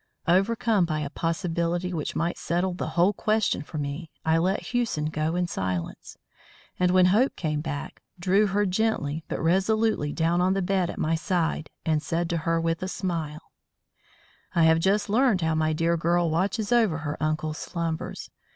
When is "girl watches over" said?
15.97-16.97